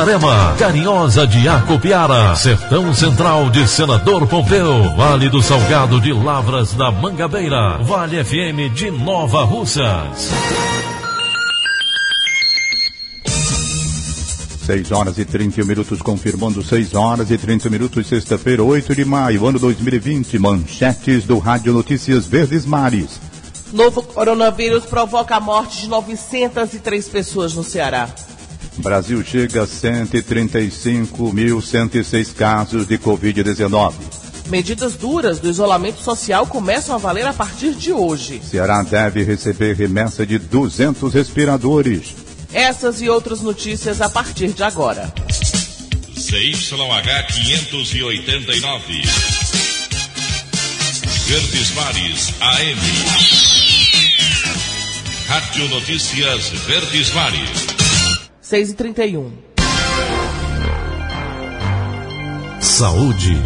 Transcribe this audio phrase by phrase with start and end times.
[0.00, 6.90] Itarema, Carinhosa de Acopiara, Sertão Central de Senador Pompeu, Vale do Salgado de Lavras da
[6.90, 10.30] Mangabeira, Vale FM de Nova Russas.
[14.64, 19.46] 6 horas e 31 minutos, confirmando 6 horas e 30 minutos, sexta-feira, 8 de maio,
[19.46, 20.38] ano 2020.
[20.38, 23.20] Manchetes do Rádio Notícias Verdes Mares.
[23.70, 28.08] Novo coronavírus provoca a morte de 903 pessoas no Ceará.
[28.80, 33.94] Brasil chega a 135.106 casos de Covid-19.
[34.48, 38.40] Medidas duras do isolamento social começam a valer a partir de hoje.
[38.42, 42.14] Ceará deve receber remessa de 200 respiradores.
[42.52, 45.12] Essas e outras notícias a partir de agora.
[46.18, 49.02] ZYH 589.
[51.26, 52.78] Verdes Mares AM.
[55.28, 57.79] Rádio Notícias Verdes Mares.
[58.50, 59.32] 6 e 31
[62.60, 63.40] Saúde.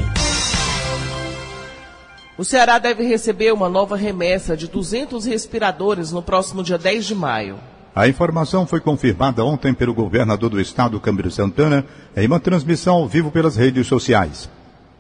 [2.39, 7.15] O Ceará deve receber uma nova remessa de 200 respiradores no próximo dia 10 de
[7.15, 7.57] maio.
[7.95, 11.85] A informação foi confirmada ontem pelo governador do estado, Câmbio Santana,
[12.17, 14.49] em uma transmissão ao vivo pelas redes sociais.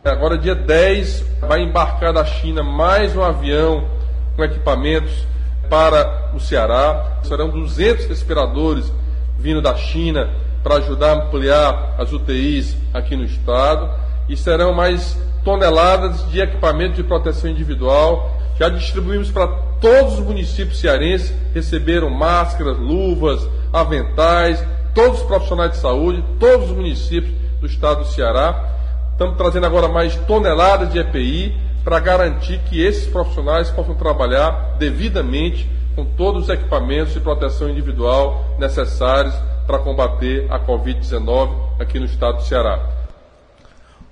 [0.04, 3.88] Agora, dia 10, vai embarcar da China mais um avião
[4.36, 5.26] com equipamentos
[5.70, 7.20] para o Ceará.
[7.22, 8.92] Serão 200 respiradores
[9.38, 10.30] vindo da China
[10.62, 13.90] para ajudar a ampliar as UTIs aqui no estado
[14.28, 18.38] e serão mais toneladas de equipamento de proteção individual.
[18.58, 19.46] Já distribuímos para
[19.80, 24.64] todos os municípios cearenses, receberam máscaras, luvas, aventais,
[24.94, 28.70] todos os profissionais de saúde, todos os municípios do estado do Ceará.
[29.12, 35.68] Estamos trazendo agora mais toneladas de EPI para garantir que esses profissionais possam trabalhar devidamente
[35.94, 39.34] com todos os equipamentos de proteção individual necessários
[39.66, 42.80] para combater a Covid-19 aqui no estado do Ceará.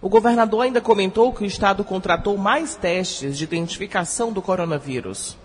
[0.01, 5.37] O governador ainda comentou que o estado contratou mais testes de identificação do coronavírus.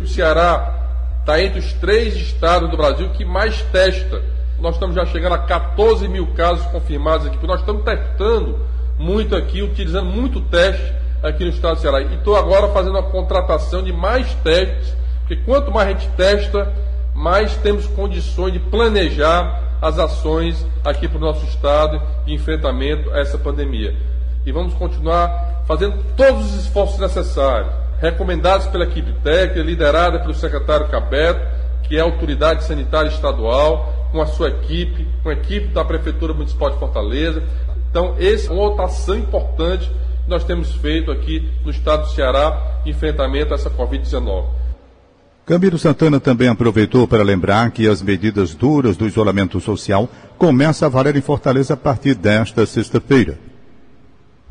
[0.00, 0.88] O Ceará
[1.20, 4.22] está entre os três estados do Brasil que mais testa.
[4.58, 7.46] Nós estamos já chegando a 14 mil casos confirmados aqui.
[7.46, 8.60] Nós estamos testando
[8.98, 12.00] muito aqui, utilizando muito teste aqui no estado do Ceará.
[12.00, 15.00] E estou agora fazendo a contratação de mais testes
[15.30, 16.72] porque quanto mais a gente testa,
[17.14, 23.20] mais temos condições de planejar as ações aqui para o nosso Estado de enfrentamento a
[23.20, 23.94] essa pandemia.
[24.44, 30.88] E vamos continuar fazendo todos os esforços necessários, recomendados pela equipe técnica, liderada pelo secretário
[30.88, 31.46] Cabeto,
[31.84, 36.34] que é a autoridade sanitária estadual, com a sua equipe, com a equipe da Prefeitura
[36.34, 37.40] Municipal de Fortaleza.
[37.88, 39.88] Então, essa é uma ação importante
[40.30, 44.44] nós temos feito aqui no estado do Ceará enfrentamento a essa Covid-19.
[45.44, 50.08] Camilo Santana também aproveitou para lembrar que as medidas duras do isolamento social
[50.38, 53.36] começam a valer em Fortaleza a partir desta sexta-feira.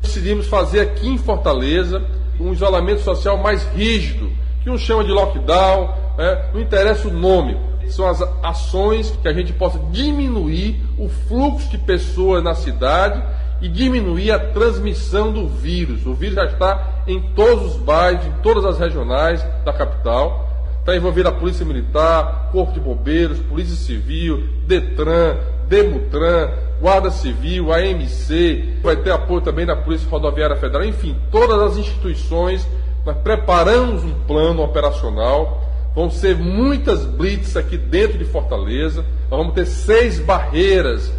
[0.02, 2.04] Decidimos fazer aqui em Fortaleza
[2.38, 4.30] um isolamento social mais rígido,
[4.62, 7.56] que um chama de lockdown, é, não interessa o nome,
[7.88, 13.22] são as ações que a gente possa diminuir o fluxo de pessoas na cidade
[13.60, 16.06] e diminuir a transmissão do vírus.
[16.06, 20.48] O vírus já está em todos os bairros, em todas as regionais da capital.
[20.80, 25.36] Está envolvida a Polícia Militar, Corpo de Bombeiros, Polícia Civil, Detran,
[25.68, 31.76] Demutran, Guarda Civil, AMC, vai ter apoio também da Polícia Rodoviária Federal, enfim, todas as
[31.76, 32.66] instituições.
[33.04, 35.62] Nós preparamos um plano operacional.
[35.94, 39.04] Vão ser muitas blitz aqui dentro de Fortaleza.
[39.30, 41.12] Nós vamos ter seis barreiras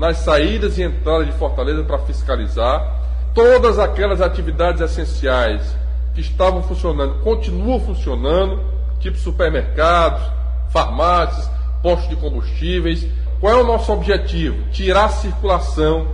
[0.00, 3.00] nas saídas e entradas de Fortaleza para fiscalizar.
[3.34, 5.76] Todas aquelas atividades essenciais
[6.14, 8.58] que estavam funcionando continuam funcionando
[8.98, 10.22] tipo supermercados,
[10.70, 11.50] farmácias,
[11.82, 13.06] postos de combustíveis.
[13.40, 14.70] Qual é o nosso objetivo?
[14.72, 16.08] Tirar a circulação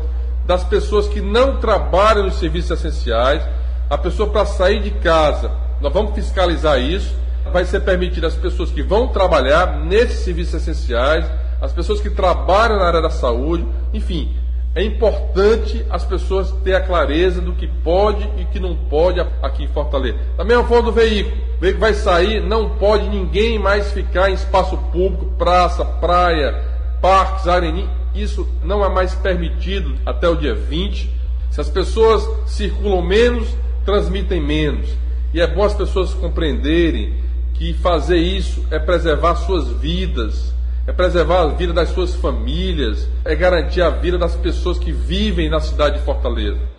[0.44, 3.42] das pessoas que não trabalham nos serviços essenciais,
[3.88, 5.50] a pessoa para sair de casa.
[5.80, 7.14] Nós vamos fiscalizar isso.
[7.52, 11.24] Vai ser permitido as pessoas que vão trabalhar nesses serviços essenciais,
[11.60, 14.34] as pessoas que trabalham na área da saúde, enfim,
[14.74, 19.64] é importante as pessoas ter a clareza do que pode e que não pode aqui
[19.64, 20.18] em Fortaleza.
[20.36, 21.34] Da mesma forma do veículo.
[21.56, 26.62] O veículo vai sair, não pode ninguém mais ficar em espaço público, praça, praia,
[27.00, 27.88] parques, areni.
[28.14, 31.10] Isso não é mais permitido até o dia 20.
[31.50, 33.48] Se as pessoas circulam menos,
[33.82, 34.90] transmitem menos.
[35.32, 37.14] E é bom as pessoas compreenderem
[37.54, 40.52] que fazer isso é preservar suas vidas,
[40.86, 45.50] é preservar a vida das suas famílias, é garantir a vida das pessoas que vivem
[45.50, 46.76] na cidade de Fortaleza.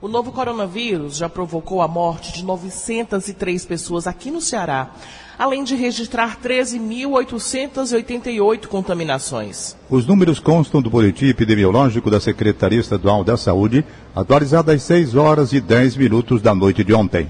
[0.00, 4.92] O novo coronavírus já provocou a morte de 903 pessoas aqui no Ceará,
[5.38, 9.74] além de registrar 13.888 contaminações.
[9.90, 13.84] Os números constam do boletim epidemiológico da Secretaria Estadual da Saúde,
[14.14, 17.28] atualizado às 6 horas e 10 minutos da noite de ontem.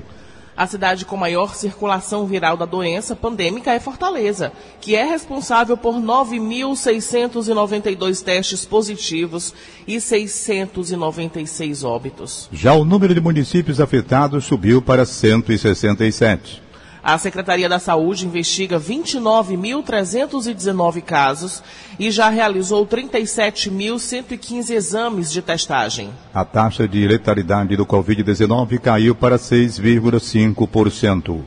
[0.56, 5.96] A cidade com maior circulação viral da doença pandêmica é Fortaleza, que é responsável por
[5.96, 9.52] 9.692 testes positivos
[9.86, 12.48] e 696 óbitos.
[12.52, 16.63] Já o número de municípios afetados subiu para 167.
[17.04, 21.62] A Secretaria da Saúde investiga 29.319 casos
[21.98, 26.08] e já realizou 37.115 exames de testagem.
[26.32, 31.42] A taxa de letalidade do Covid-19 caiu para 6,5%.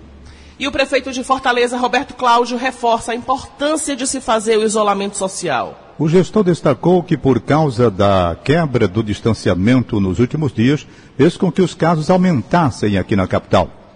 [0.60, 5.18] E o prefeito de Fortaleza, Roberto Cláudio, reforça a importância de se fazer o isolamento
[5.18, 5.96] social.
[5.98, 10.86] O gestor destacou que, por causa da quebra do distanciamento nos últimos dias,
[11.18, 13.87] fez com que os casos aumentassem aqui na capital.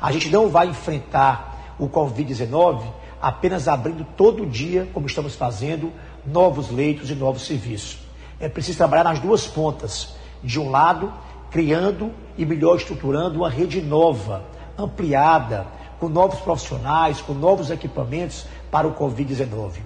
[0.00, 2.82] A gente não vai enfrentar o Covid-19
[3.20, 5.92] apenas abrindo todo dia, como estamos fazendo,
[6.24, 7.98] novos leitos e novos serviços.
[8.38, 10.14] É preciso trabalhar nas duas pontas.
[10.42, 11.12] De um lado,
[11.50, 14.44] criando e melhor estruturando uma rede nova,
[14.78, 15.66] ampliada,
[15.98, 19.78] com novos profissionais, com novos equipamentos para o Covid-19.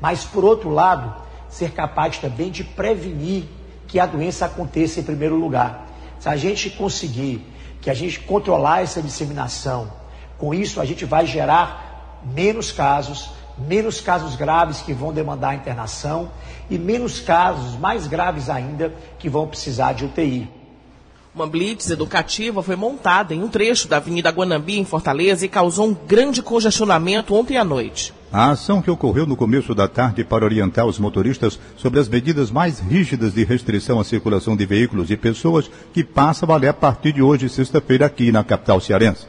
[0.00, 1.14] Mas, por outro lado,
[1.48, 3.44] ser capaz também de prevenir
[3.88, 5.86] que a doença aconteça em primeiro lugar.
[6.18, 7.44] Se a gente conseguir
[7.86, 9.92] que a gente controlar essa disseminação.
[10.38, 16.32] Com isso, a gente vai gerar menos casos, menos casos graves que vão demandar internação
[16.68, 20.50] e menos casos mais graves ainda que vão precisar de UTI.
[21.32, 25.86] Uma blitz educativa foi montada em um trecho da Avenida Guanambi, em Fortaleza, e causou
[25.86, 28.12] um grande congestionamento ontem à noite.
[28.32, 32.50] A ação que ocorreu no começo da tarde para orientar os motoristas sobre as medidas
[32.50, 36.74] mais rígidas de restrição à circulação de veículos e pessoas que passa a valer a
[36.74, 39.26] partir de hoje, sexta-feira, aqui na capital cearense.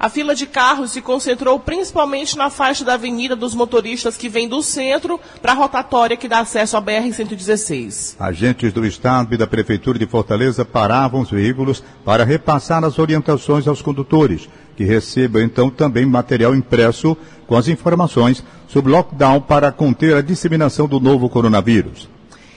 [0.00, 4.48] A fila de carros se concentrou principalmente na faixa da avenida dos motoristas que vêm
[4.48, 8.14] do centro para a rotatória que dá acesso à BR-116.
[8.16, 13.66] Agentes do Estado e da Prefeitura de Fortaleza paravam os veículos para repassar as orientações
[13.66, 17.16] aos condutores, que recebam então também material impresso
[17.48, 22.08] com as informações sobre lockdown para conter a disseminação do novo coronavírus.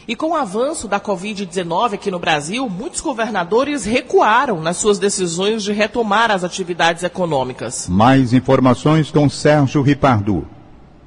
[0.08, 5.64] E com o avanço da Covid-19 aqui no Brasil, muitos governadores recuaram nas suas decisões
[5.64, 7.88] de retomar as atividades econômicas.
[7.88, 10.46] Mais informações com Sérgio Ripardo.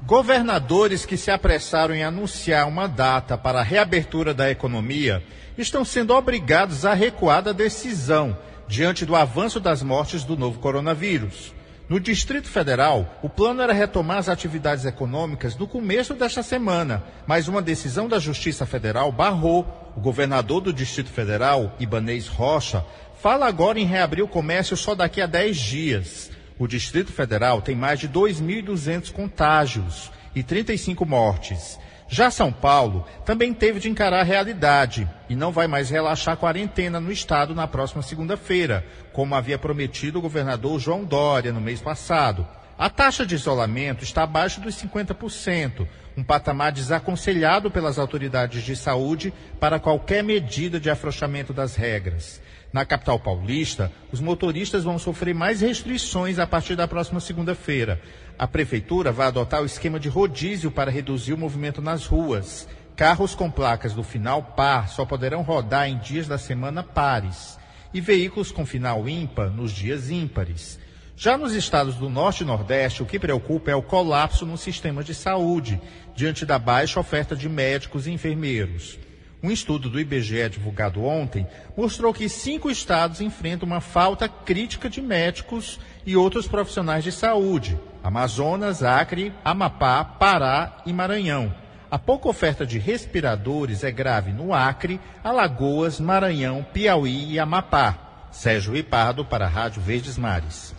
[0.07, 5.21] Governadores que se apressaram em anunciar uma data para a reabertura da economia
[5.57, 8.35] estão sendo obrigados a recuar da decisão
[8.67, 11.54] diante do avanço das mortes do novo coronavírus.
[11.87, 17.47] No Distrito Federal, o plano era retomar as atividades econômicas no começo desta semana, mas
[17.47, 19.93] uma decisão da Justiça Federal barrou.
[19.95, 22.83] O governador do Distrito Federal, Ibanês Rocha,
[23.21, 26.31] fala agora em reabrir o comércio só daqui a 10 dias.
[26.57, 31.79] O Distrito Federal tem mais de 2.200 contágios e 35 mortes.
[32.07, 36.37] Já São Paulo também teve de encarar a realidade e não vai mais relaxar a
[36.37, 41.81] quarentena no estado na próxima segunda-feira, como havia prometido o governador João Dória no mês
[41.81, 42.47] passado.
[42.77, 49.33] A taxa de isolamento está abaixo dos 50%, um patamar desaconselhado pelas autoridades de saúde
[49.59, 52.41] para qualquer medida de afrouxamento das regras.
[52.75, 58.01] Na capital paulista, os motoristas vão sofrer mais restrições a partir da próxima segunda-feira.
[58.37, 62.67] A prefeitura vai adotar o esquema de rodízio para reduzir o movimento nas ruas.
[62.93, 67.57] Carros com placas do final par só poderão rodar em dias da semana pares
[67.93, 70.77] e veículos com final ímpar nos dias ímpares.
[71.15, 75.01] Já nos estados do Norte e Nordeste, o que preocupa é o colapso no sistema
[75.01, 75.79] de saúde,
[76.13, 78.99] diante da baixa oferta de médicos e enfermeiros.
[79.45, 81.45] Um estudo do IBGE divulgado ontem
[81.77, 87.79] mostrou que cinco estados enfrentam uma falta crítica de médicos e outros profissionais de saúde:
[88.03, 91.53] Amazonas, Acre, Amapá, Pará e Maranhão.
[91.91, 98.27] A pouca oferta de respiradores é grave no Acre, Alagoas, Maranhão, Piauí e Amapá.
[98.31, 100.73] Sérgio Ripardo para a Rádio Verdes Mares.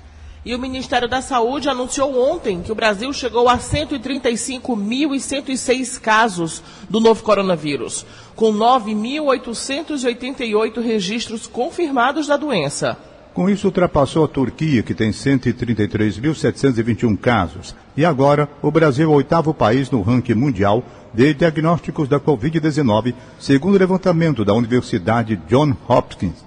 [0.46, 7.00] E o Ministério da Saúde anunciou ontem que o Brasil chegou a 135.106 casos do
[7.00, 12.96] novo coronavírus, com 9.888 registros confirmados da doença.
[13.34, 17.74] Com isso, ultrapassou a Turquia, que tem 133.721 casos.
[17.96, 23.14] E agora, o Brasil é o oitavo país no ranking mundial de diagnósticos da Covid-19,
[23.40, 26.46] segundo o levantamento da Universidade John Hopkins.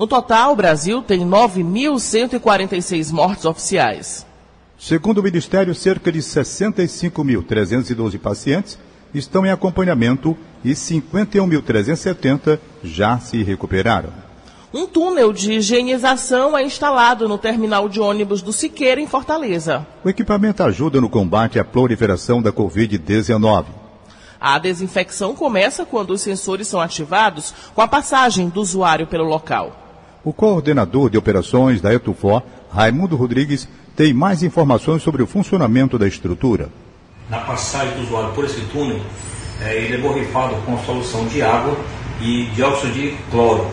[0.00, 4.24] No total, o Brasil tem 9.146 mortes oficiais.
[4.78, 8.78] Segundo o Ministério, cerca de 65.312 pacientes
[9.12, 14.08] estão em acompanhamento e 51.370 já se recuperaram.
[14.72, 19.86] Um túnel de higienização é instalado no terminal de ônibus do Siqueira, em Fortaleza.
[20.02, 23.66] O equipamento ajuda no combate à proliferação da Covid-19.
[24.40, 29.89] A desinfecção começa quando os sensores são ativados com a passagem do usuário pelo local.
[30.22, 36.06] O coordenador de operações da Etufor, Raimundo Rodrigues, tem mais informações sobre o funcionamento da
[36.06, 36.68] estrutura.
[37.30, 39.00] Na passagem do usuário por esse túnel,
[39.62, 41.74] é, ele é borrifado com solução de água
[42.20, 43.66] e dióxido de cloro,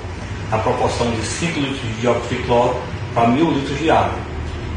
[0.49, 2.77] na proporção de 5 litros de dióxido de cloro
[3.13, 4.17] para 1.000 litros de água.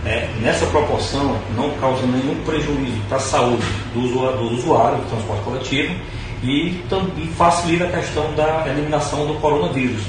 [0.04, 5.08] É, nessa proporção, não causa nenhum prejuízo para a saúde do usuário, do, usuário, do
[5.08, 5.94] transporte coletivo
[6.42, 6.82] e,
[7.16, 10.02] e facilita a questão da eliminação do coronavírus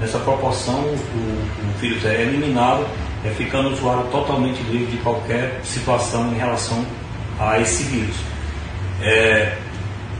[0.00, 2.86] Nessa proporção, o, o vírus é eliminado,
[3.24, 6.84] é, ficando o usuário totalmente livre de qualquer situação em relação
[7.40, 8.16] a esse vírus.
[9.00, 9.56] É,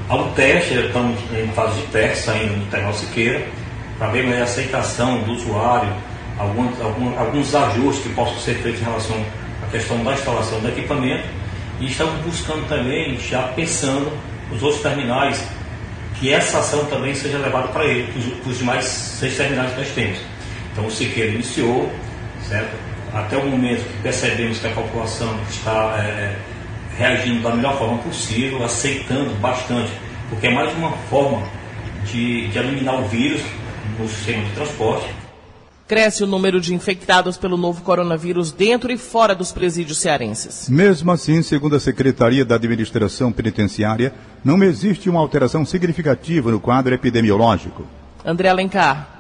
[0.09, 3.47] há um teste, estamos em fase de teste, saindo no Terminal Siqueira,
[3.99, 5.93] para ver a aceitação do usuário,
[6.39, 9.17] alguns, alguns, alguns ajustes que possam ser feitos em relação
[9.63, 11.25] à questão da instalação do equipamento.
[11.81, 14.11] E estamos buscando também, já pensando,
[14.51, 15.47] os outros terminais
[16.19, 18.11] que essa ação também seja levada para ele,
[18.43, 20.19] para os demais seis terminais que nós temos.
[20.73, 21.91] Então o Siqueira iniciou,
[22.49, 22.75] certo?
[23.13, 26.37] Até o momento que percebemos que a população está é,
[26.97, 29.93] reagindo da melhor forma possível, aceitando bastante,
[30.29, 31.47] porque é mais uma forma
[32.05, 33.43] de, de eliminar o vírus
[33.99, 35.09] no sistema de transporte
[35.87, 40.69] Cresce o número de infectados pelo novo coronavírus dentro e fora dos presídios cearenses.
[40.69, 44.13] Mesmo assim, segundo a Secretaria da Administração Penitenciária,
[44.45, 47.87] não existe uma alteração significativa no quadro epidemiológico.
[48.25, 49.17] André Alencar.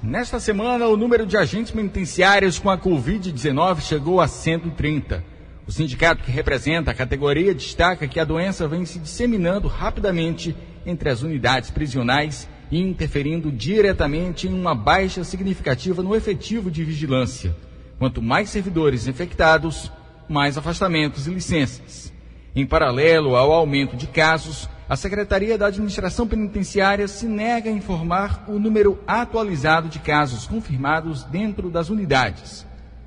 [0.00, 5.24] Nesta semana, o número de agentes penitenciários com a Covid-19 chegou a 130.
[5.66, 11.08] O sindicato que representa a categoria destaca que a doença vem se disseminando rapidamente entre
[11.10, 17.54] as unidades prisionais e interferindo diretamente em uma baixa significativa no efetivo de vigilância.
[17.98, 19.90] Quanto mais servidores infectados,
[20.28, 22.12] mais afastamentos e licenças.
[22.54, 28.44] Em paralelo ao aumento de casos, a Secretaria da Administração Penitenciária se nega a informar
[28.48, 32.66] o número atualizado de casos confirmados dentro das unidades.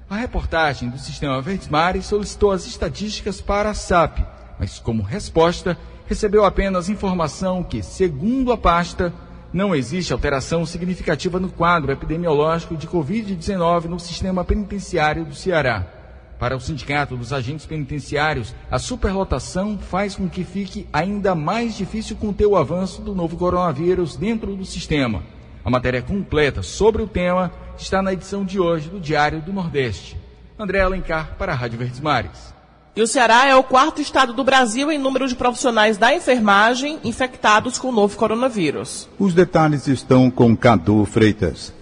[0.10, 4.20] A reportagem do Sistema Verdes Mares solicitou as estatísticas para a SAP,
[4.60, 9.14] mas como resposta recebeu apenas informação que, segundo a pasta,
[9.52, 15.86] não existe alteração significativa no quadro epidemiológico de Covid-19 no sistema penitenciário do Ceará.
[16.38, 22.16] Para o Sindicato dos Agentes Penitenciários, a superlotação faz com que fique ainda mais difícil
[22.16, 25.24] conter o avanço do novo coronavírus dentro do sistema.
[25.66, 30.16] A matéria completa sobre o tema está na edição de hoje do Diário do Nordeste.
[30.58, 32.59] André Alencar para a Rádio Verdes Mares.
[32.96, 37.00] E o Ceará é o quarto estado do Brasil em número de profissionais da enfermagem
[37.04, 39.08] infectados com o novo coronavírus.
[39.18, 41.74] Os detalhes estão com Cadu Freitas.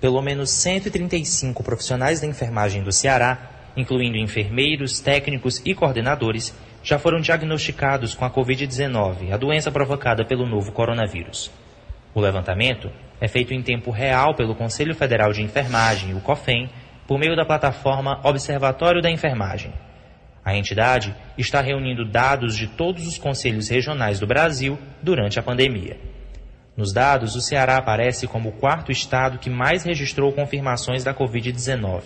[0.00, 3.38] Pelo menos 135 profissionais da enfermagem do Ceará,
[3.76, 6.52] incluindo enfermeiros, técnicos e coordenadores,
[6.82, 11.50] já foram diagnosticados com a Covid-19, a doença provocada pelo novo coronavírus.
[12.12, 12.90] O levantamento
[13.20, 16.68] é feito em tempo real pelo Conselho Federal de Enfermagem, o COFEN,
[17.06, 19.72] por meio da plataforma Observatório da Enfermagem.
[20.44, 25.98] A entidade está reunindo dados de todos os conselhos regionais do Brasil durante a pandemia.
[26.76, 32.04] Nos dados, o Ceará aparece como o quarto estado que mais registrou confirmações da Covid-19.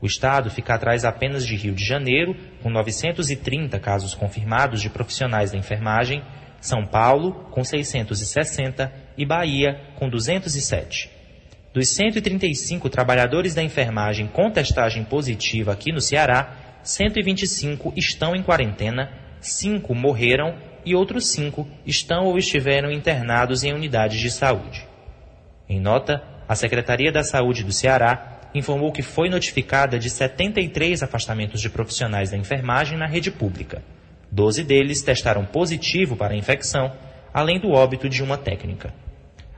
[0.00, 5.50] O estado fica atrás apenas de Rio de Janeiro, com 930 casos confirmados de profissionais
[5.50, 6.22] da enfermagem,
[6.60, 11.10] São Paulo, com 660 e Bahia, com 207.
[11.74, 19.10] Dos 135 trabalhadores da enfermagem com testagem positiva aqui no Ceará, 125 estão em quarentena,
[19.42, 20.54] 5 morreram
[20.86, 24.88] e outros 5 estão ou estiveram internados em unidades de saúde.
[25.68, 31.60] Em nota, a Secretaria da Saúde do Ceará informou que foi notificada de 73 afastamentos
[31.60, 33.82] de profissionais da enfermagem na rede pública.
[34.32, 36.90] 12 deles testaram positivo para a infecção,
[37.34, 38.94] além do óbito de uma técnica.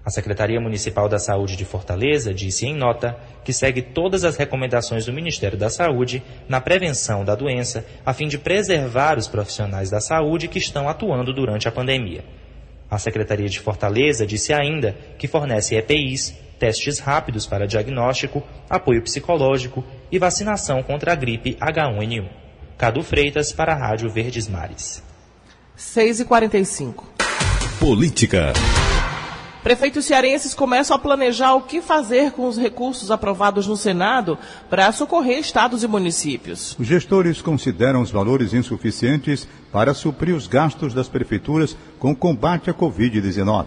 [0.05, 5.05] A Secretaria Municipal da Saúde de Fortaleza disse em nota que segue todas as recomendações
[5.05, 10.01] do Ministério da Saúde na prevenção da doença, a fim de preservar os profissionais da
[10.01, 12.25] saúde que estão atuando durante a pandemia.
[12.91, 19.85] A Secretaria de Fortaleza disse ainda que fornece EPIs, testes rápidos para diagnóstico, apoio psicológico
[20.11, 22.27] e vacinação contra a gripe H1N1.
[22.77, 25.03] Cadu Freitas para a Rádio Verdes Mares.
[25.77, 27.07] 6 e 45
[27.79, 28.53] Política.
[29.63, 34.39] Prefeitos cearenses começam a planejar o que fazer com os recursos aprovados no Senado
[34.71, 36.75] para socorrer estados e municípios.
[36.79, 42.71] Os gestores consideram os valores insuficientes para suprir os gastos das prefeituras com o combate
[42.71, 43.67] à Covid-19.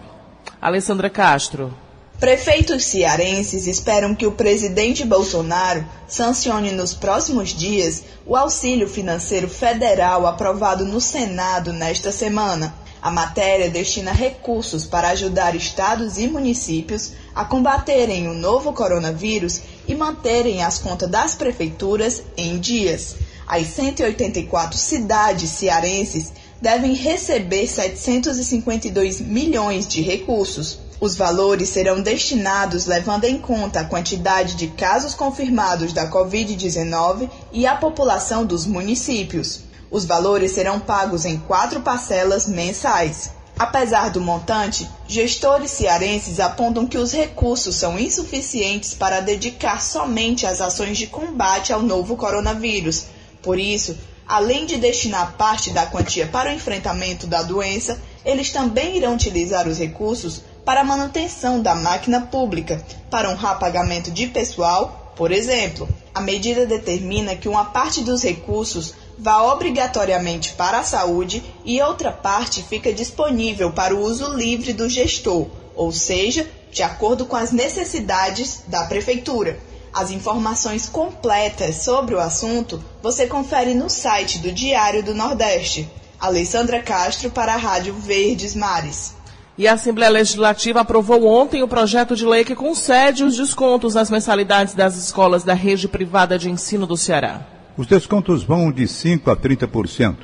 [0.60, 1.72] Alessandra Castro.
[2.18, 10.26] Prefeitos cearenses esperam que o presidente Bolsonaro sancione nos próximos dias o auxílio financeiro federal
[10.26, 12.74] aprovado no Senado nesta semana.
[13.04, 19.94] A matéria destina recursos para ajudar estados e municípios a combaterem o novo coronavírus e
[19.94, 23.16] manterem as contas das prefeituras em dias.
[23.46, 26.32] As 184 cidades cearenses
[26.62, 30.78] devem receber 752 milhões de recursos.
[30.98, 37.66] Os valores serão destinados levando em conta a quantidade de casos confirmados da Covid-19 e
[37.66, 39.60] a população dos municípios.
[39.94, 43.30] Os valores serão pagos em quatro parcelas mensais.
[43.56, 50.60] Apesar do montante, gestores cearenses apontam que os recursos são insuficientes para dedicar somente às
[50.60, 53.04] ações de combate ao novo coronavírus.
[53.40, 53.96] Por isso,
[54.26, 59.68] além de destinar parte da quantia para o enfrentamento da doença, eles também irão utilizar
[59.68, 65.88] os recursos para a manutenção da máquina pública, para honrar pagamento de pessoal, por exemplo.
[66.12, 72.12] A medida determina que uma parte dos recursos vá obrigatoriamente para a saúde e outra
[72.12, 77.52] parte fica disponível para o uso livre do gestor, ou seja, de acordo com as
[77.52, 79.58] necessidades da prefeitura.
[79.92, 85.88] As informações completas sobre o assunto você confere no site do Diário do Nordeste.
[86.18, 89.14] Alessandra Castro para a Rádio Verdes Mares.
[89.56, 94.10] E a Assembleia Legislativa aprovou ontem o projeto de lei que concede os descontos nas
[94.10, 97.53] mensalidades das escolas da rede privada de ensino do Ceará.
[97.76, 100.16] Os descontos vão de 5% a 30%.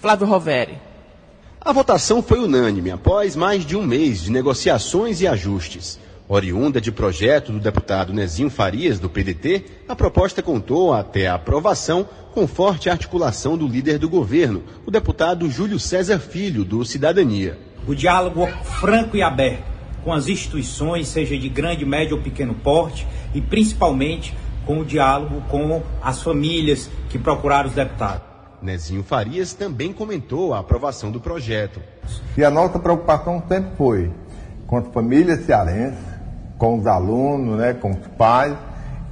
[0.00, 0.78] Flávio Roveri.
[1.60, 5.98] A votação foi unânime após mais de um mês de negociações e ajustes.
[6.26, 12.08] Oriunda de projeto do deputado Nezinho Farias, do PDT, a proposta contou até a aprovação
[12.32, 17.58] com forte articulação do líder do governo, o deputado Júlio César Filho, do Cidadania.
[17.86, 18.46] O diálogo
[18.80, 24.34] franco e aberto com as instituições, seja de grande, médio ou pequeno porte, e principalmente
[24.66, 28.22] com o diálogo com as famílias que procuraram os deputados.
[28.62, 31.80] Nezinho Farias também comentou a aprovação do projeto.
[32.36, 34.10] E a nossa preocupação sempre foi
[34.66, 36.02] com as famílias cearenses,
[36.56, 38.56] com os alunos, né, com os pais,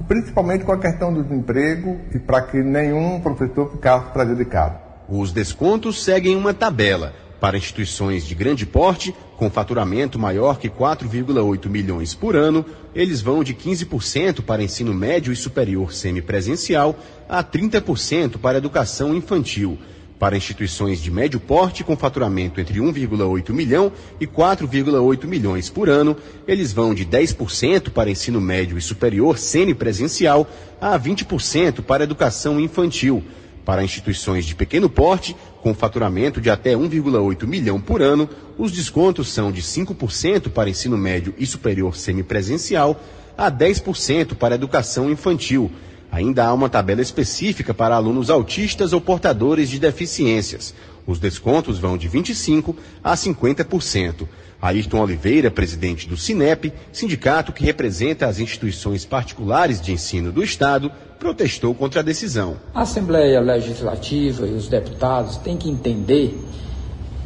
[0.07, 4.77] principalmente com a questão do desemprego e para que nenhum professor ficasse prejudicado.
[5.07, 7.13] Os descontos seguem uma tabela
[7.43, 13.43] para instituições de grande porte, com faturamento maior que 4,8 milhões por ano, eles vão
[13.43, 19.77] de 15% para ensino médio e superior semipresencial a 30% para educação infantil.
[20.17, 26.15] Para instituições de médio porte com faturamento entre 1,8 milhão e 4,8 milhões por ano,
[26.47, 30.47] eles vão de 10% para ensino médio e superior semipresencial
[30.79, 33.21] a 20% para educação infantil.
[33.65, 39.29] Para instituições de pequeno porte, com faturamento de até 1,8 milhão por ano, os descontos
[39.29, 43.01] são de 5% para ensino médio e superior semipresencial
[43.37, 45.71] a 10% para educação infantil.
[46.11, 50.75] Ainda há uma tabela específica para alunos autistas ou portadores de deficiências.
[51.05, 54.27] Os descontos vão de 25% a 50%.
[54.61, 60.89] Ayrton Oliveira, presidente do Sinep, sindicato que representa as instituições particulares de ensino do Estado,
[61.19, 62.55] protestou contra a decisão.
[62.73, 66.39] A Assembleia Legislativa e os deputados têm que entender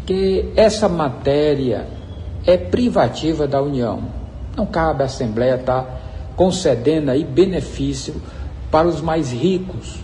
[0.07, 1.87] que essa matéria
[2.43, 4.03] é privativa da União.
[4.55, 8.15] Não cabe à Assembleia estar concedendo aí benefício
[8.71, 9.97] para os mais ricos,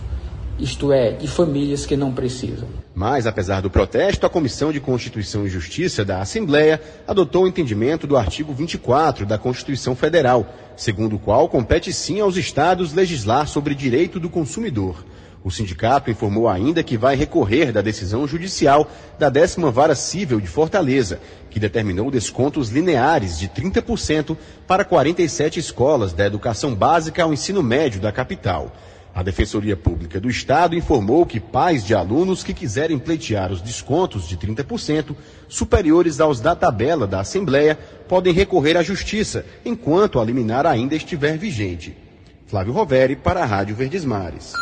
[0.58, 2.83] isto é, de famílias que não precisam.
[2.94, 8.06] Mas, apesar do protesto, a Comissão de Constituição e Justiça da Assembleia adotou o entendimento
[8.06, 13.74] do artigo 24 da Constituição Federal, segundo o qual compete sim aos estados legislar sobre
[13.74, 15.04] direito do consumidor.
[15.42, 20.46] O sindicato informou ainda que vai recorrer da decisão judicial da décima vara civil de
[20.46, 24.36] Fortaleza, que determinou descontos lineares de 30%
[24.68, 28.72] para 47 escolas da educação básica ao ensino médio da capital.
[29.14, 34.26] A Defensoria Pública do Estado informou que pais de alunos que quiserem pleitear os descontos
[34.26, 35.14] de 30%
[35.48, 41.38] superiores aos da tabela da Assembleia podem recorrer à Justiça, enquanto a liminar ainda estiver
[41.38, 41.96] vigente.
[42.48, 44.52] Flávio Roveri para a Rádio Verdes Mares.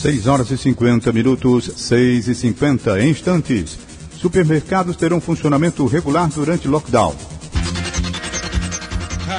[0.00, 3.78] 6 horas e 50 minutos, 6 e 50 instantes.
[4.16, 7.14] Supermercados terão funcionamento regular durante lockdown.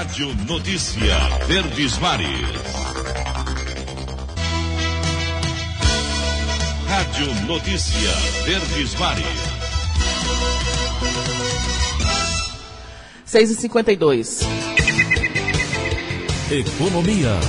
[0.02, 2.28] Rádio Notícia Verdes Mares.
[6.88, 8.10] Rádio Notícia
[8.44, 9.26] Verdes Mares.
[13.26, 14.40] 6 e 52
[16.50, 17.40] Economia.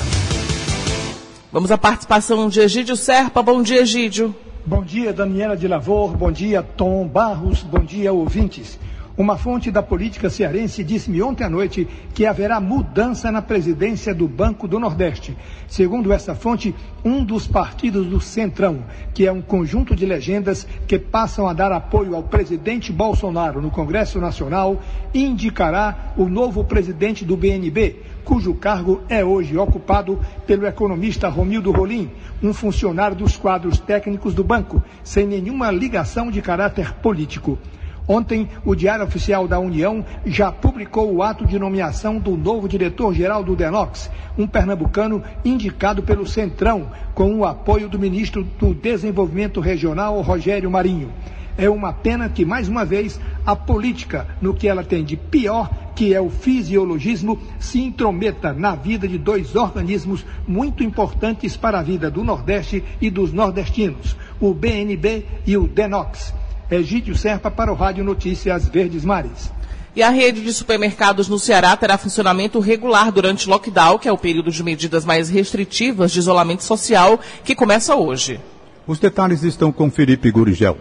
[1.50, 3.42] Vamos à participação de Egídio Serpa.
[3.42, 4.34] Bom dia, Egídio.
[4.66, 6.14] Bom dia, Daniela de Lavor.
[6.14, 7.62] Bom dia, Tom Barros.
[7.62, 8.78] Bom dia, ouvintes.
[9.14, 14.26] Uma fonte da política cearense disse-me ontem à noite que haverá mudança na presidência do
[14.26, 15.36] Banco do Nordeste.
[15.68, 20.98] Segundo essa fonte, um dos partidos do Centrão, que é um conjunto de legendas que
[20.98, 24.80] passam a dar apoio ao presidente Bolsonaro no Congresso Nacional,
[25.12, 32.10] indicará o novo presidente do BNB, cujo cargo é hoje ocupado pelo economista Romildo Rolim,
[32.42, 37.58] um funcionário dos quadros técnicos do banco, sem nenhuma ligação de caráter político.
[38.06, 43.44] Ontem, o Diário Oficial da União já publicou o ato de nomeação do novo diretor-geral
[43.44, 50.20] do DENOX, um pernambucano indicado pelo Centrão, com o apoio do ministro do Desenvolvimento Regional,
[50.20, 51.12] Rogério Marinho.
[51.56, 55.70] É uma pena que, mais uma vez, a política, no que ela tem de pior,
[55.94, 61.82] que é o fisiologismo, se intrometa na vida de dois organismos muito importantes para a
[61.82, 66.41] vida do Nordeste e dos nordestinos, o BNB e o DENOX.
[66.74, 69.50] Egídio Serpa para o Rádio Notícias Verdes Mares.
[69.94, 74.12] E a rede de supermercados no Ceará terá funcionamento regular durante o lockdown, que é
[74.12, 78.40] o período de medidas mais restritivas de isolamento social, que começa hoje.
[78.86, 80.78] Os detalhes estão com Felipe Gurigel.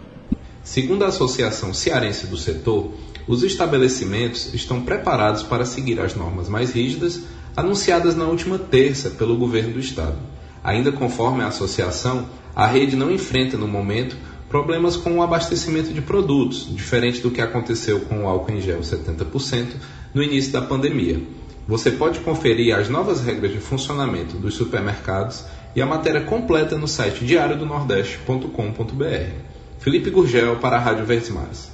[0.64, 2.92] Segundo a Associação Cearense do Setor,
[3.26, 7.20] os estabelecimentos estão preparados para seguir as normas mais rígidas
[7.56, 10.16] anunciadas na última terça pelo governo do estado.
[10.64, 14.16] Ainda conforme a associação, a rede não enfrenta no momento
[14.52, 18.80] problemas com o abastecimento de produtos, diferente do que aconteceu com o álcool em gel
[18.80, 19.68] 70%
[20.12, 21.22] no início da pandemia.
[21.66, 26.86] Você pode conferir as novas regras de funcionamento dos supermercados e a matéria completa no
[26.86, 29.30] site diariodonordeste.com.br.
[29.78, 31.72] Felipe Gurgel para a Rádio Verdes Mares.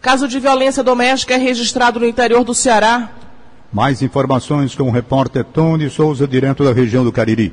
[0.00, 3.10] Caso de violência doméstica é registrado no interior do Ceará.
[3.70, 7.52] Mais informações com o repórter Tony Souza, direto da região do Cariri.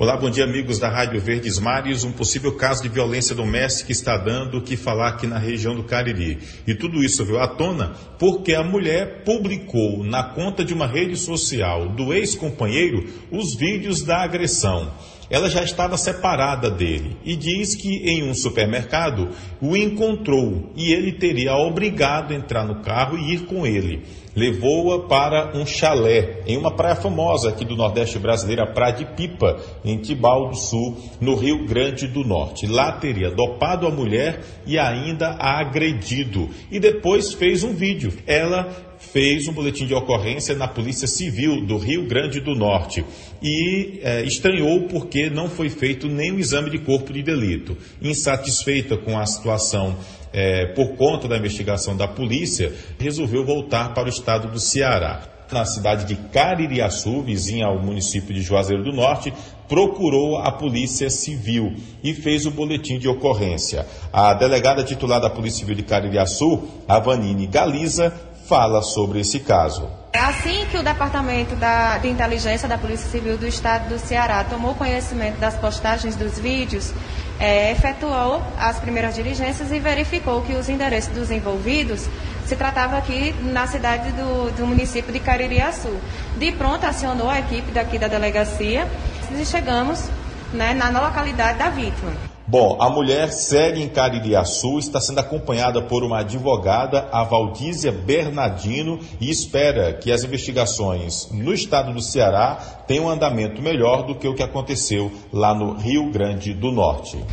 [0.00, 2.04] Olá, bom dia amigos da Rádio Verdes Mares.
[2.04, 5.84] Um possível caso de violência doméstica está dando o que falar aqui na região do
[5.84, 6.38] Cariri.
[6.66, 11.16] E tudo isso veio à tona porque a mulher publicou na conta de uma rede
[11.16, 14.90] social do ex-companheiro os vídeos da agressão
[15.30, 19.28] ela já estava separada dele e diz que em um supermercado
[19.62, 24.02] o encontrou e ele teria obrigado a entrar no carro e ir com ele.
[24.34, 29.04] Levou-a para um chalé em uma praia famosa aqui do Nordeste brasileiro, a Praia de
[29.04, 32.66] Pipa, em Tibau do Sul, no Rio Grande do Norte.
[32.66, 36.48] Lá teria dopado a mulher e ainda a agredido.
[36.70, 38.12] E depois fez um vídeo.
[38.24, 43.04] Ela fez um boletim de ocorrência na Polícia Civil do Rio Grande do Norte
[43.42, 47.76] e é, estranhou porque não foi feito nenhum exame de corpo de delito.
[48.00, 49.96] Insatisfeita com a situação
[50.32, 55.22] é, por conta da investigação da polícia, resolveu voltar para o estado do Ceará.
[55.50, 59.32] Na cidade de Caririaçu, vizinha ao município de Juazeiro do Norte,
[59.68, 63.84] procurou a Polícia Civil e fez o boletim de ocorrência.
[64.12, 68.12] A delegada titular da Polícia Civil de Caririaçu, a Vanine Galiza,
[68.50, 69.88] fala sobre esse caso.
[70.12, 74.42] É assim que o Departamento da, de Inteligência da Polícia Civil do Estado do Ceará
[74.42, 76.92] tomou conhecimento das postagens dos vídeos,
[77.38, 82.08] é, efetuou as primeiras diligências e verificou que os endereços dos envolvidos
[82.44, 85.96] se tratava aqui na cidade do, do município de Caririaçu.
[86.36, 88.88] De pronto, acionou a equipe daqui da delegacia
[89.30, 90.08] e chegamos
[90.52, 92.29] né, na localidade da vítima.
[92.50, 98.98] Bom, a mulher segue em Caririaçu, está sendo acompanhada por uma advogada, a Valdísia Bernardino,
[99.20, 102.56] e espera que as investigações no estado do Ceará
[102.88, 107.24] tenham um andamento melhor do que o que aconteceu lá no Rio Grande do Norte.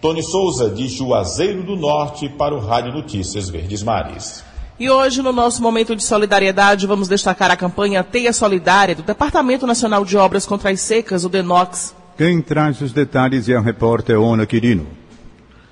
[0.00, 4.42] Tony Souza, de Juazeiro do Norte, para o Rádio Notícias Verdes Mares.
[4.80, 9.66] E hoje, no nosso momento de solidariedade, vamos destacar a campanha Teia Solidária do Departamento
[9.66, 11.94] Nacional de Obras contra as Secas, o DENOX.
[12.16, 14.86] Quem traz os detalhes é a repórter Ona Quirino.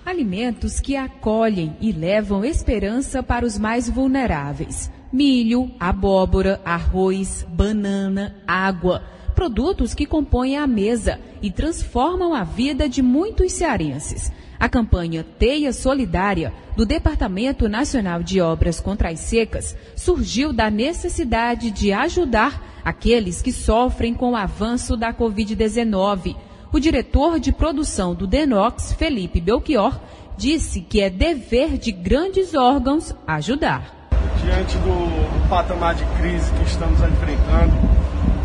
[0.05, 4.91] Alimentos que acolhem e levam esperança para os mais vulneráveis.
[5.13, 9.03] Milho, abóbora, arroz, banana, água
[9.41, 14.31] produtos que compõem a mesa e transformam a vida de muitos cearenses.
[14.61, 21.71] A campanha Teia Solidária do Departamento Nacional de Obras contra as Secas surgiu da necessidade
[21.71, 26.37] de ajudar aqueles que sofrem com o avanço da Covid-19.
[26.71, 29.99] O diretor de produção do Denox, Felipe Belchior,
[30.37, 34.11] disse que é dever de grandes órgãos ajudar.
[34.45, 37.73] Diante do patamar de crise que estamos enfrentando,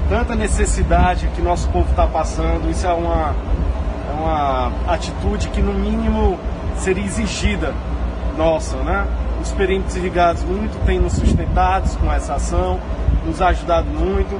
[0.07, 3.35] tanta necessidade que nosso povo está passando, isso é uma
[4.19, 6.39] uma atitude que, no mínimo,
[6.77, 7.73] seria exigida
[8.37, 9.07] nossa, né?
[9.41, 12.79] Os perímetros irrigados muito têm nos sustentados com essa ação,
[13.25, 14.39] nos ajudado muito.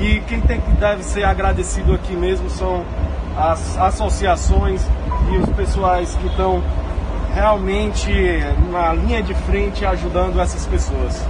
[0.00, 2.84] E quem tem que deve ser agradecido aqui mesmo são
[3.36, 4.82] as associações
[5.32, 6.62] e os pessoais que estão
[7.34, 8.10] realmente
[8.70, 11.26] na linha de frente ajudando essas pessoas.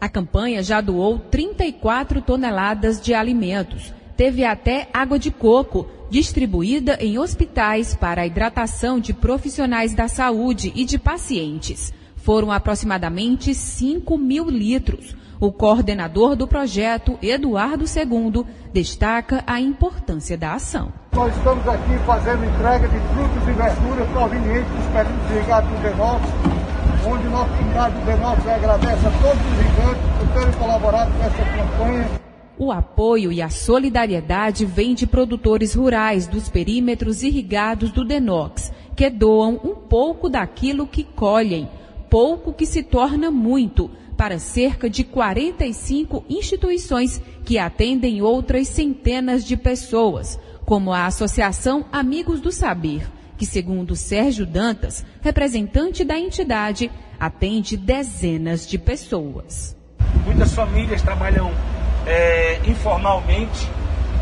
[0.00, 3.92] A campanha já doou 34 toneladas de alimentos.
[4.16, 10.70] Teve até água de coco distribuída em hospitais para a hidratação de profissionais da saúde
[10.74, 11.92] e de pacientes.
[12.16, 15.16] Foram aproximadamente 5 mil litros.
[15.40, 20.92] O coordenador do projeto, Eduardo II, destaca a importância da ação.
[21.12, 26.22] Nós estamos aqui fazendo entrega de frutas e verduras provenientes dos períodos irrigados do Denox,
[27.04, 31.44] onde nosso unidade do Denox agradece a todos os irrigantes por terem colaborado com essa
[31.44, 32.31] campanha.
[32.62, 39.10] O apoio e a solidariedade vêm de produtores rurais dos perímetros irrigados do Denox, que
[39.10, 41.68] doam um pouco daquilo que colhem,
[42.08, 49.56] pouco que se torna muito, para cerca de 45 instituições que atendem outras centenas de
[49.56, 57.76] pessoas, como a Associação Amigos do Saber, que, segundo Sérgio Dantas, representante da entidade, atende
[57.76, 59.76] dezenas de pessoas.
[60.24, 61.50] Muitas famílias trabalham
[62.06, 63.68] é, informalmente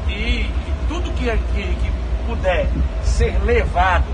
[0.08, 0.50] e, e
[0.88, 2.68] tudo que, que, que, puder
[3.02, 4.04] ser levado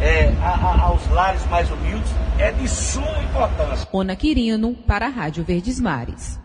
[0.00, 3.88] é, a, a, aos lares mais humildes é de suma importância.
[3.92, 6.38] Ona Quirino para a Rádio Verdes Mares.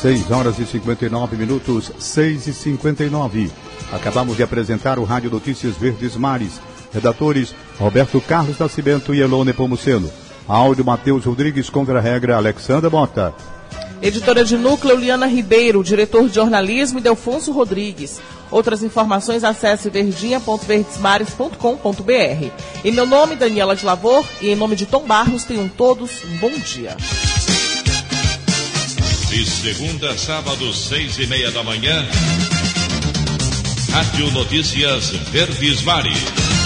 [0.00, 3.50] 6 horas e 59 minutos, 6 e 59.
[3.92, 6.58] Acabamos de apresentar o Rádio Notícias Verdes Mares.
[6.90, 10.10] Redatores Roberto Carlos Nascimento e Elone Pomuceno.
[10.46, 13.34] Áudio Matheus Rodrigues contra a regra Alexandra Mota.
[14.02, 18.18] Editora de núcleo Liana Ribeiro, diretor de jornalismo Delfonso Rodrigues.
[18.50, 22.50] Outras informações acesse verdinha.verdesmares.com.br.
[22.82, 26.38] Em meu nome, Daniela de Lavor, e em nome de Tom Barros, tenham todos um
[26.38, 26.96] bom dia.
[29.28, 32.08] De segunda a sábado, seis e meia da manhã,
[33.92, 36.59] Rádio Notícias Verdes Mares.